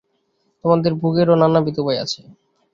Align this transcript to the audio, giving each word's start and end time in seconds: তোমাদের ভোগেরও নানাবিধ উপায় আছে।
তোমাদের 0.65 0.91
ভোগেরও 0.95 1.35
নানাবিধ 1.41 1.75
উপায় 1.81 1.99
আছে। 2.03 2.21